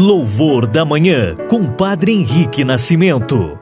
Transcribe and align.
Louvor 0.00 0.68
da 0.68 0.84
Manhã, 0.84 1.34
com 1.50 1.66
Padre 1.66 2.12
Henrique 2.12 2.64
Nascimento. 2.64 3.58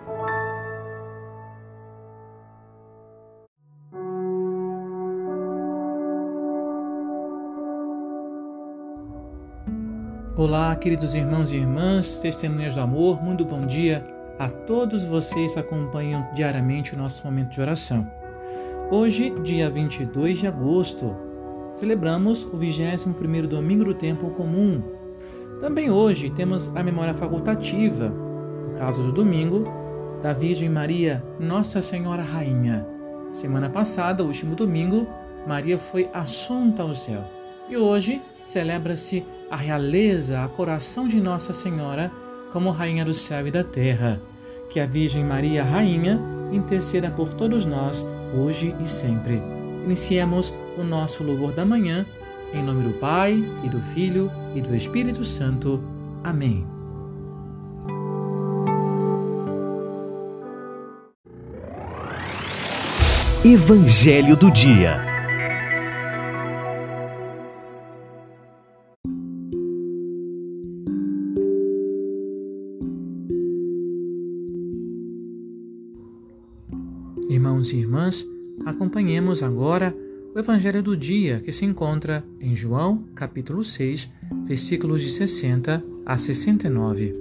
Olá, 10.36 10.76
queridos 10.76 11.14
irmãos 11.14 11.50
e 11.50 11.56
irmãs, 11.56 12.18
testemunhas 12.18 12.74
do 12.74 12.82
amor, 12.82 13.24
muito 13.24 13.42
bom 13.42 13.64
dia 13.64 14.06
a 14.38 14.50
todos 14.50 15.06
vocês 15.06 15.54
que 15.54 15.58
acompanham 15.58 16.28
diariamente 16.34 16.94
o 16.94 16.98
nosso 16.98 17.24
momento 17.24 17.52
de 17.52 17.62
oração. 17.62 18.06
Hoje, 18.90 19.30
dia 19.42 19.70
22 19.70 20.40
de 20.40 20.46
agosto, 20.46 21.16
celebramos 21.72 22.44
o 22.44 22.58
21º 22.58 23.46
domingo 23.46 23.86
do 23.86 23.94
tempo 23.94 24.28
comum, 24.32 24.95
também 25.60 25.90
hoje 25.90 26.30
temos 26.30 26.70
a 26.74 26.82
memória 26.82 27.14
facultativa, 27.14 28.08
no 28.08 28.76
caso 28.76 29.02
do 29.02 29.12
domingo, 29.12 29.64
da 30.22 30.32
Virgem 30.32 30.68
Maria, 30.68 31.24
Nossa 31.38 31.80
Senhora 31.80 32.22
Rainha. 32.22 32.86
Semana 33.32 33.68
passada, 33.68 34.24
último 34.24 34.54
domingo, 34.54 35.06
Maria 35.46 35.78
foi 35.78 36.06
assunta 36.12 36.82
ao 36.82 36.94
céu. 36.94 37.24
E 37.68 37.76
hoje 37.76 38.22
celebra-se 38.44 39.24
a 39.50 39.56
realeza, 39.56 40.42
a 40.42 40.48
coração 40.48 41.06
de 41.06 41.20
Nossa 41.20 41.52
Senhora 41.52 42.10
como 42.52 42.70
Rainha 42.70 43.04
do 43.04 43.14
céu 43.14 43.46
e 43.46 43.50
da 43.50 43.64
terra. 43.64 44.20
Que 44.70 44.80
a 44.80 44.86
Virgem 44.86 45.24
Maria, 45.24 45.64
Rainha, 45.64 46.20
interceda 46.52 47.10
por 47.10 47.34
todos 47.34 47.64
nós, 47.64 48.06
hoje 48.34 48.74
e 48.80 48.86
sempre. 48.86 49.40
Iniciemos 49.84 50.52
o 50.76 50.82
nosso 50.82 51.22
louvor 51.22 51.52
da 51.52 51.64
manhã 51.64 52.04
em 52.52 52.62
nome 52.62 52.82
do 52.84 52.98
Pai, 52.98 53.42
e 53.64 53.68
do 53.68 53.80
Filho, 53.94 54.30
e 54.54 54.60
do 54.60 54.74
Espírito 54.74 55.24
Santo. 55.24 55.80
Amém. 56.22 56.64
Evangelho 63.44 64.36
do 64.36 64.50
Dia 64.50 65.16
Irmãos 77.28 77.72
e 77.72 77.76
irmãs, 77.76 78.26
acompanhemos 78.64 79.42
agora 79.42 79.94
o 80.36 80.38
evangelho 80.38 80.82
do 80.82 80.94
dia 80.94 81.40
que 81.40 81.50
se 81.50 81.64
encontra 81.64 82.22
em 82.38 82.54
João, 82.54 83.04
capítulo 83.14 83.64
6, 83.64 84.06
versículos 84.44 85.00
de 85.00 85.08
60 85.08 85.82
a 86.04 86.18
69. 86.18 87.14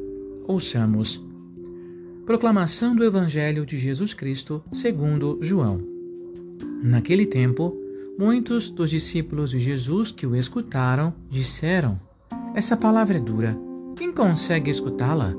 Ouçamos. 0.45 1.25
Proclamação 2.25 2.93
do 2.93 3.05
evangelho 3.05 3.65
de 3.65 3.77
Jesus 3.77 4.13
Cristo, 4.13 4.61
segundo 4.73 5.39
João. 5.41 5.79
Naquele 6.83 7.25
tempo, 7.25 7.73
muitos 8.19 8.69
dos 8.69 8.89
discípulos 8.89 9.51
de 9.51 9.61
Jesus 9.61 10.11
que 10.11 10.27
o 10.27 10.35
escutaram 10.35 11.13
disseram: 11.29 11.97
Essa 12.53 12.75
palavra 12.75 13.15
é 13.15 13.21
dura. 13.21 13.57
Quem 13.95 14.11
consegue 14.11 14.69
escutá-la? 14.69 15.33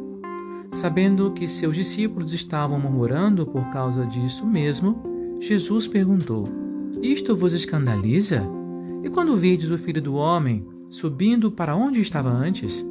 Sabendo 0.73 1.31
que 1.33 1.47
seus 1.47 1.77
discípulos 1.77 2.33
estavam 2.33 2.81
murmurando 2.81 3.47
por 3.47 3.69
causa 3.69 4.07
disso 4.07 4.47
mesmo, 4.47 5.39
Jesus 5.43 5.87
perguntou: 5.87 6.66
isto 7.03 7.37
vos 7.37 7.53
escandaliza? 7.53 8.43
E 9.03 9.11
quando 9.11 9.37
vides 9.37 9.71
o 9.71 9.79
Filho 9.79 10.01
do 10.01 10.15
Homem 10.15 10.67
subindo 10.89 11.51
para 11.51 11.77
onde 11.77 12.01
estava 12.01 12.31
antes? 12.31 12.85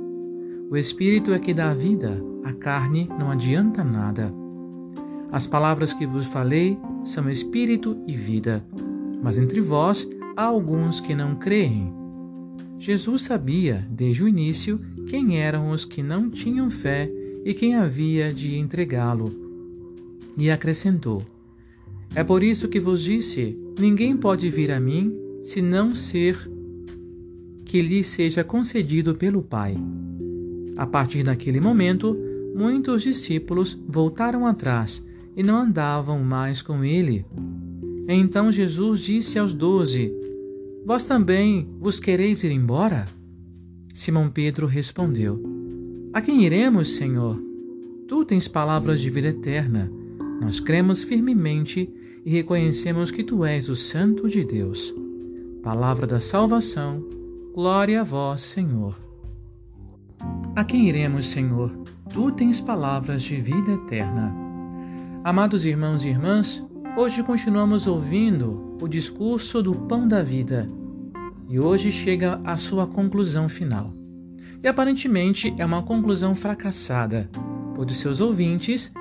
O 0.70 0.78
Espírito 0.78 1.34
é 1.34 1.40
que 1.40 1.54
dá 1.54 1.74
vida, 1.74 2.22
a 2.44 2.54
carne 2.54 3.10
não 3.20 3.32
adianta 3.32 3.84
nada. 3.84 4.34
As 5.32 5.48
palavras 5.48 5.94
que 5.94 6.06
vos 6.06 6.26
falei 6.28 6.78
são 7.04 7.30
Espírito 7.30 7.98
e 8.08 8.16
vida, 8.16 8.66
mas 9.22 9.38
entre 9.38 9.60
vós 9.62 10.08
há 10.36 10.44
alguns 10.44 11.00
que 11.00 11.16
não 11.16 11.36
creem. 11.36 11.94
Jesus 12.78 13.24
sabia, 13.24 13.88
desde 13.90 14.24
o 14.24 14.28
início, 14.28 14.80
quem 15.08 15.40
eram 15.40 15.72
os 15.72 15.86
que 15.86 16.04
não 16.04 16.30
tinham 16.30 16.70
fé 16.70 17.12
e 17.44 17.54
quem 17.54 17.76
havia 17.76 18.34
de 18.34 18.58
entregá-lo. 18.58 19.26
E 20.38 20.52
acrescentou: 20.52 21.24
é 22.16 22.24
por 22.24 22.42
isso 22.42 22.70
que 22.70 22.80
vos 22.80 23.04
disse: 23.04 23.58
ninguém 23.80 24.16
pode 24.16 24.50
vir 24.50 24.72
a 24.72 24.80
mim 24.80 25.14
se 25.44 25.62
não 25.62 25.96
ser 25.96 26.50
que 27.66 27.82
lhe 27.82 28.04
seja 28.04 28.44
concedido 28.44 29.16
pelo 29.16 29.42
Pai. 29.42 29.76
A 30.78 30.86
partir 30.86 31.24
daquele 31.24 31.60
momento, 31.60 32.18
muitos 32.56 33.04
discípulos 33.04 33.78
voltaram 33.88 34.46
atrás 34.46 35.04
e 35.36 35.44
não 35.44 35.58
andavam 35.58 36.24
mais 36.24 36.62
com 36.62 36.84
ele. 36.84 37.26
Então 38.08 38.52
Jesus 38.52 39.02
disse 39.02 39.38
aos 39.38 39.54
doze: 39.54 40.12
Vós 40.86 41.06
também 41.06 41.68
vos 41.80 42.00
quereis 42.00 42.44
ir 42.44 42.52
embora? 42.52 43.06
Simão 43.94 44.30
Pedro 44.30 44.68
respondeu: 44.68 45.42
A 46.14 46.22
quem 46.22 46.46
iremos, 46.46 46.96
Senhor? 46.96 47.42
Tu 48.08 48.24
tens 48.26 48.48
palavras 48.48 49.02
de 49.02 49.10
vida 49.10 49.30
eterna. 49.30 49.92
Nós 50.40 50.60
cremos 50.60 51.02
firmemente 51.02 51.90
e 52.26 52.32
reconhecemos 52.32 53.12
que 53.12 53.24
tu 53.24 53.46
és 53.46 53.70
o 53.70 53.76
Santo 53.76 54.28
de 54.28 54.44
Deus. 54.44 54.94
Palavra 55.62 56.08
da 56.08 56.20
salvação, 56.20 57.04
glória 57.54 58.02
a 58.02 58.04
vós, 58.04 58.42
Senhor. 58.42 59.00
A 60.56 60.64
quem 60.64 60.90
iremos, 60.90 61.28
Senhor? 61.28 61.72
Tu 62.12 62.32
tens 62.32 62.60
palavras 62.60 63.22
de 63.22 63.36
vida 63.36 63.74
eterna. 63.74 64.34
Amados 65.24 65.66
irmãos 65.66 66.04
e 66.04 66.10
irmãs, 66.10 66.66
hoje 66.98 67.22
continuamos 67.22 67.86
ouvindo 67.86 68.76
o 68.82 68.88
discurso 68.88 69.62
do 69.62 69.76
Pão 69.76 70.08
da 70.08 70.24
Vida 70.24 70.68
e 71.48 71.60
hoje 71.60 71.92
chega 71.92 72.42
a 72.44 72.58
sua 72.58 72.88
conclusão 72.88 73.48
final. 73.48 73.94
E 74.64 74.68
aparentemente 74.68 75.54
é 75.60 75.66
uma 75.66 75.84
conclusão 75.84 76.34
fracassada, 76.34 77.30
pois 77.76 77.96
seus 77.98 78.20
ouvintes 78.20 78.92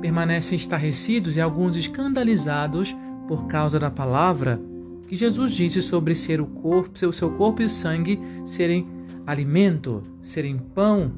permanecem 0.00 0.56
estarrecidos 0.56 1.36
e 1.36 1.40
alguns 1.40 1.76
escandalizados 1.76 2.94
por 3.26 3.46
causa 3.46 3.78
da 3.78 3.90
palavra 3.90 4.60
que 5.06 5.16
Jesus 5.16 5.52
disse 5.52 5.80
sobre 5.80 6.14
ser 6.14 6.40
o 6.40 6.46
corpo, 6.46 6.98
seu, 6.98 7.12
seu 7.12 7.30
corpo 7.30 7.62
e 7.62 7.68
sangue 7.68 8.18
serem 8.44 8.86
alimento, 9.26 10.02
serem 10.20 10.58
pão 10.58 11.12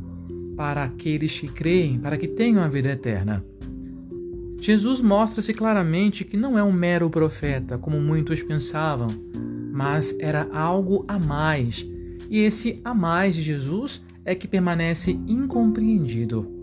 para 0.56 0.84
aqueles 0.84 1.38
que 1.38 1.48
creem, 1.48 1.98
para 1.98 2.16
que 2.16 2.28
tenham 2.28 2.62
a 2.62 2.68
vida 2.68 2.90
eterna. 2.90 3.44
Jesus 4.60 5.00
mostra-se 5.00 5.54
claramente 5.54 6.24
que 6.24 6.36
não 6.36 6.58
é 6.58 6.62
um 6.62 6.72
mero 6.72 7.08
profeta, 7.08 7.78
como 7.78 8.00
muitos 8.00 8.42
pensavam, 8.42 9.06
mas 9.72 10.14
era 10.18 10.48
algo 10.52 11.04
a 11.06 11.18
mais. 11.18 11.86
E 12.28 12.38
esse 12.38 12.80
a 12.84 12.92
mais 12.92 13.36
de 13.36 13.42
Jesus 13.42 14.02
é 14.24 14.34
que 14.34 14.48
permanece 14.48 15.12
incompreendido. 15.26 16.57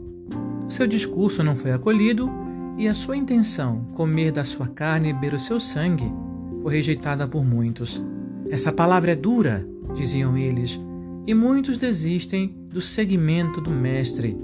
Seu 0.67 0.87
discurso 0.87 1.43
não 1.43 1.55
foi 1.55 1.71
acolhido 1.71 2.29
e 2.77 2.87
a 2.87 2.93
sua 2.93 3.15
intenção, 3.15 3.85
comer 3.93 4.31
da 4.31 4.43
sua 4.43 4.67
carne 4.67 5.09
e 5.09 5.13
beber 5.13 5.35
o 5.35 5.39
seu 5.39 5.59
sangue, 5.59 6.11
foi 6.61 6.73
rejeitada 6.73 7.27
por 7.27 7.45
muitos. 7.45 8.03
Essa 8.49 8.71
palavra 8.71 9.11
é 9.11 9.15
dura, 9.15 9.65
diziam 9.93 10.37
eles, 10.37 10.79
e 11.27 11.33
muitos 11.33 11.77
desistem 11.77 12.55
do 12.69 12.81
seguimento 12.81 13.61
do 13.61 13.71
Mestre. 13.71 14.35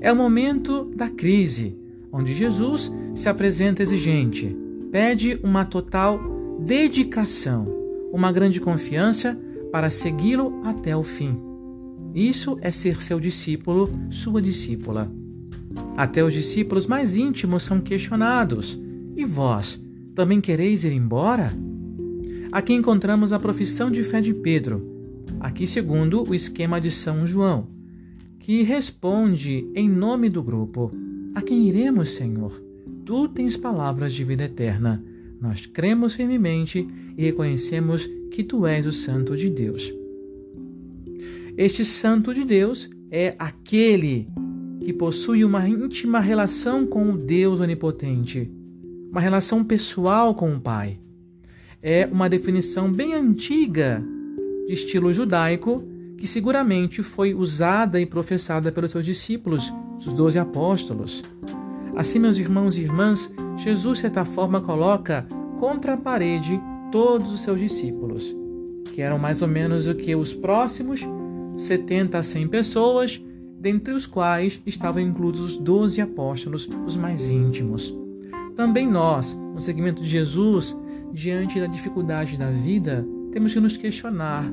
É 0.00 0.12
o 0.12 0.16
momento 0.16 0.90
da 0.96 1.08
crise, 1.08 1.78
onde 2.10 2.34
Jesus 2.34 2.92
se 3.14 3.28
apresenta 3.28 3.82
exigente, 3.82 4.56
pede 4.90 5.38
uma 5.42 5.64
total 5.64 6.20
dedicação, 6.58 7.66
uma 8.12 8.30
grande 8.30 8.60
confiança 8.60 9.38
para 9.70 9.88
segui-lo 9.88 10.60
até 10.64 10.96
o 10.96 11.02
fim. 11.02 11.40
Isso 12.14 12.58
é 12.60 12.70
ser 12.70 13.00
seu 13.00 13.18
discípulo, 13.18 13.88
sua 14.10 14.42
discípula. 14.42 15.21
Até 15.96 16.24
os 16.24 16.32
discípulos 16.32 16.86
mais 16.86 17.16
íntimos 17.16 17.62
são 17.62 17.80
questionados. 17.80 18.78
E 19.16 19.24
vós, 19.24 19.82
também 20.14 20.40
quereis 20.40 20.84
ir 20.84 20.92
embora? 20.92 21.50
Aqui 22.50 22.72
encontramos 22.72 23.32
a 23.32 23.38
profissão 23.38 23.90
de 23.90 24.02
fé 24.02 24.20
de 24.20 24.34
Pedro, 24.34 24.86
aqui 25.40 25.66
segundo 25.66 26.28
o 26.28 26.34
esquema 26.34 26.80
de 26.80 26.90
São 26.90 27.26
João, 27.26 27.66
que 28.38 28.62
responde 28.62 29.66
em 29.74 29.88
nome 29.88 30.28
do 30.28 30.42
grupo: 30.42 30.90
A 31.34 31.40
quem 31.40 31.66
iremos, 31.68 32.10
Senhor? 32.14 32.62
Tu 33.04 33.28
tens 33.28 33.56
palavras 33.56 34.12
de 34.12 34.22
vida 34.22 34.44
eterna. 34.44 35.02
Nós 35.40 35.66
cremos 35.66 36.14
firmemente 36.14 36.86
e 37.16 37.24
reconhecemos 37.24 38.08
que 38.30 38.44
tu 38.44 38.66
és 38.66 38.86
o 38.86 38.92
Santo 38.92 39.36
de 39.36 39.50
Deus. 39.50 39.92
Este 41.56 41.84
Santo 41.84 42.32
de 42.32 42.44
Deus 42.44 42.88
é 43.10 43.34
aquele 43.38 44.28
que 44.82 44.92
possui 44.92 45.44
uma 45.44 45.66
íntima 45.68 46.20
relação 46.20 46.86
com 46.86 47.10
o 47.10 47.16
Deus 47.16 47.60
Onipotente, 47.60 48.50
uma 49.10 49.20
relação 49.20 49.64
pessoal 49.64 50.34
com 50.34 50.54
o 50.54 50.60
Pai. 50.60 50.98
É 51.82 52.08
uma 52.10 52.28
definição 52.28 52.90
bem 52.90 53.14
antiga 53.14 54.02
de 54.66 54.72
estilo 54.72 55.12
judaico 55.12 55.84
que 56.16 56.26
seguramente 56.26 57.02
foi 57.02 57.34
usada 57.34 58.00
e 58.00 58.06
professada 58.06 58.70
pelos 58.70 58.92
seus 58.92 59.04
discípulos, 59.04 59.72
os 59.98 60.12
doze 60.12 60.38
apóstolos. 60.38 61.22
Assim, 61.96 62.18
meus 62.18 62.38
irmãos 62.38 62.76
e 62.76 62.82
irmãs, 62.82 63.32
Jesus, 63.56 63.98
de 63.98 64.02
certa 64.02 64.24
forma, 64.24 64.60
coloca 64.60 65.26
contra 65.58 65.94
a 65.94 65.96
parede 65.96 66.60
todos 66.90 67.32
os 67.32 67.40
seus 67.40 67.58
discípulos, 67.58 68.34
que 68.94 69.02
eram 69.02 69.18
mais 69.18 69.42
ou 69.42 69.48
menos 69.48 69.86
o 69.86 69.94
que 69.94 70.14
os 70.14 70.32
próximos 70.32 71.00
70 71.56 72.18
a 72.18 72.22
100 72.22 72.48
pessoas, 72.48 73.20
dentre 73.62 73.94
os 73.94 74.06
quais 74.06 74.60
estavam 74.66 75.00
incluídos 75.00 75.40
os 75.40 75.56
doze 75.56 76.00
apóstolos, 76.00 76.68
os 76.84 76.96
mais 76.96 77.30
íntimos. 77.30 77.94
Também 78.56 78.90
nós, 78.90 79.34
no 79.54 79.60
segmento 79.60 80.02
de 80.02 80.08
Jesus, 80.08 80.76
diante 81.12 81.60
da 81.60 81.68
dificuldade 81.68 82.36
da 82.36 82.50
vida, 82.50 83.06
temos 83.30 83.54
que 83.54 83.60
nos 83.60 83.76
questionar 83.76 84.44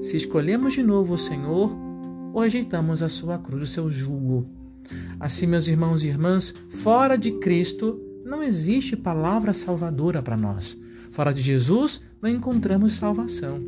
se 0.00 0.16
escolhemos 0.16 0.74
de 0.74 0.82
novo 0.84 1.14
o 1.14 1.18
Senhor 1.18 1.76
ou 2.32 2.40
rejeitamos 2.40 3.02
a 3.02 3.08
sua 3.08 3.36
cruz, 3.36 3.62
o 3.64 3.66
seu 3.66 3.90
jugo. 3.90 4.46
Assim, 5.18 5.48
meus 5.48 5.66
irmãos 5.66 6.04
e 6.04 6.06
irmãs, 6.06 6.54
fora 6.68 7.16
de 7.16 7.32
Cristo 7.32 8.00
não 8.24 8.44
existe 8.44 8.96
palavra 8.96 9.52
salvadora 9.52 10.22
para 10.22 10.36
nós. 10.36 10.80
Fora 11.10 11.34
de 11.34 11.42
Jesus 11.42 12.00
não 12.22 12.30
encontramos 12.30 12.94
salvação. 12.94 13.60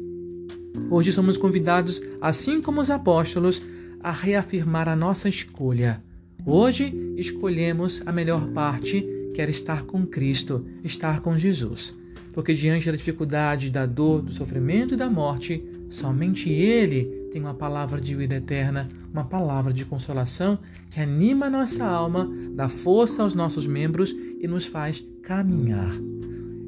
Hoje 0.89 1.13
somos 1.13 1.37
convidados, 1.37 2.01
assim 2.21 2.61
como 2.61 2.81
os 2.81 2.91
apóstolos, 2.91 3.61
a 4.01 4.11
reafirmar 4.11 4.89
a 4.89 4.97
nossa 4.97 5.29
escolha. 5.29 6.03
Hoje 6.45 6.95
escolhemos 7.17 8.03
a 8.07 8.13
melhor 8.13 8.49
parte, 8.49 9.05
que 9.35 9.41
era 9.43 9.51
estar 9.51 9.83
com 9.83 10.07
Cristo, 10.07 10.65
estar 10.83 11.21
com 11.21 11.37
Jesus. 11.37 11.97
Porque 12.33 12.55
diante 12.55 12.87
da 12.87 12.97
dificuldade, 12.97 13.71
da 13.71 13.85
dor, 13.85 14.23
do 14.23 14.33
sofrimento 14.33 14.95
e 14.95 14.97
da 14.97 15.11
morte, 15.11 15.63
somente 15.91 16.49
Ele 16.51 17.29
tem 17.31 17.41
uma 17.41 17.55
palavra 17.55 18.01
de 18.01 18.15
vida 18.15 18.37
eterna, 18.37 18.89
uma 19.13 19.25
palavra 19.25 19.73
de 19.73 19.85
consolação 19.85 20.59
que 20.91 21.01
anima 21.01 21.47
a 21.47 21.51
nossa 21.51 21.85
alma, 21.85 22.31
dá 22.55 22.69
força 22.69 23.23
aos 23.23 23.35
nossos 23.35 23.67
membros 23.67 24.15
e 24.41 24.47
nos 24.47 24.67
faz 24.67 25.05
caminhar. 25.23 25.93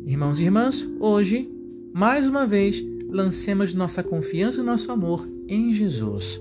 Irmãos 0.05 0.41
e 0.41 0.45
irmãs, 0.45 0.87
hoje, 0.99 1.49
mais 1.93 2.27
uma 2.27 2.47
vez, 2.47 2.85
lancemos 3.09 3.73
nossa 3.73 4.03
confiança 4.03 4.61
e 4.61 4.65
nosso 4.65 4.91
amor 4.93 5.27
em 5.49 5.73
Jesus. 5.73 6.41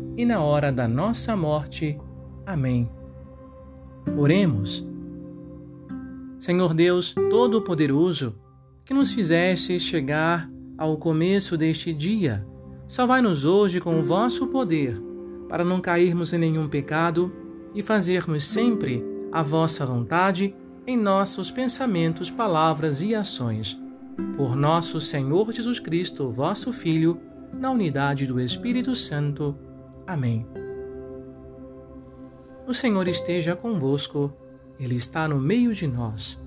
e 0.17 0.25
na 0.25 0.41
hora 0.41 0.71
da 0.71 0.87
nossa 0.87 1.35
morte. 1.35 1.99
Amém. 2.45 2.89
Oremos. 4.17 4.87
Senhor 6.39 6.73
Deus 6.73 7.13
Todo-Poderoso, 7.29 8.35
que 8.83 8.93
nos 8.93 9.11
fizeste 9.11 9.79
chegar 9.79 10.49
ao 10.77 10.97
começo 10.97 11.55
deste 11.55 11.93
dia, 11.93 12.45
Salvai-nos 12.91 13.45
hoje 13.45 13.79
com 13.79 13.97
o 13.97 14.03
vosso 14.03 14.47
poder, 14.47 15.01
para 15.47 15.63
não 15.63 15.79
cairmos 15.79 16.33
em 16.33 16.37
nenhum 16.37 16.67
pecado 16.67 17.31
e 17.73 17.81
fazermos 17.81 18.45
sempre 18.45 19.01
a 19.31 19.41
vossa 19.41 19.85
vontade 19.85 20.53
em 20.85 20.97
nossos 20.97 21.49
pensamentos, 21.49 22.29
palavras 22.29 23.01
e 23.01 23.15
ações. 23.15 23.79
Por 24.35 24.57
nosso 24.57 24.99
Senhor 24.99 25.53
Jesus 25.53 25.79
Cristo, 25.79 26.29
vosso 26.29 26.73
Filho, 26.73 27.17
na 27.53 27.71
unidade 27.71 28.27
do 28.27 28.41
Espírito 28.41 28.93
Santo. 28.93 29.55
Amém. 30.11 30.45
O 32.67 32.73
Senhor 32.73 33.07
esteja 33.07 33.55
convosco, 33.55 34.33
Ele 34.77 34.95
está 34.95 35.25
no 35.25 35.39
meio 35.39 35.73
de 35.73 35.87
nós. 35.87 36.37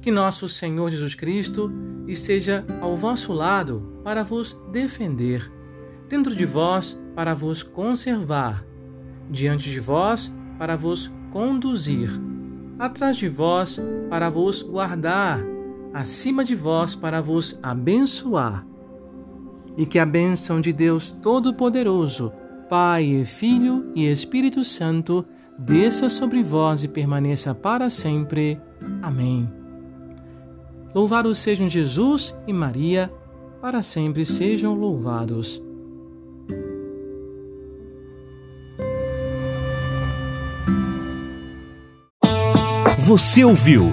Que 0.00 0.12
nosso 0.12 0.48
Senhor 0.48 0.88
Jesus 0.92 1.16
Cristo 1.16 1.72
esteja 2.06 2.64
ao 2.80 2.96
vosso 2.96 3.32
lado 3.32 3.98
para 4.04 4.22
vos 4.22 4.56
defender, 4.70 5.50
dentro 6.08 6.32
de 6.32 6.46
vós 6.46 6.96
para 7.16 7.34
vos 7.34 7.64
conservar, 7.64 8.64
diante 9.28 9.68
de 9.68 9.80
vós 9.80 10.32
para 10.60 10.76
vos 10.76 11.10
conduzir, 11.32 12.08
atrás 12.78 13.16
de 13.16 13.28
vós 13.28 13.80
para 14.08 14.30
vos 14.30 14.62
guardar, 14.62 15.40
acima 15.92 16.44
de 16.44 16.54
vós 16.54 16.94
para 16.94 17.20
vos 17.20 17.58
abençoar. 17.60 18.71
E 19.76 19.86
que 19.86 19.98
a 19.98 20.06
bênção 20.06 20.60
de 20.60 20.72
Deus 20.72 21.10
Todo-Poderoso, 21.10 22.32
Pai, 22.68 23.24
Filho 23.24 23.90
e 23.94 24.06
Espírito 24.06 24.62
Santo, 24.64 25.24
desça 25.58 26.08
sobre 26.08 26.42
vós 26.42 26.84
e 26.84 26.88
permaneça 26.88 27.54
para 27.54 27.88
sempre. 27.90 28.60
Amém. 29.02 29.50
Louvados 30.94 31.38
sejam 31.38 31.68
Jesus 31.68 32.34
e 32.46 32.52
Maria 32.52 33.12
para 33.60 33.80
sempre 33.80 34.26
sejam 34.26 34.74
louvados. 34.74 35.62
Você 42.98 43.44
ouviu 43.44 43.92